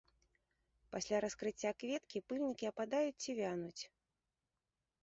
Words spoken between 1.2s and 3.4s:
раскрыцця кветкі пыльнікі ападаюць ці